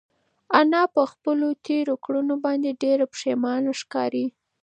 انا 0.59 0.81
په 0.95 1.01
خپلو 1.11 1.47
تېرو 1.67 1.95
کړنو 2.05 2.35
باندې 2.45 2.69
ډېره 2.83 3.05
پښېمانه 3.13 3.71
ښکاري. 3.81 4.25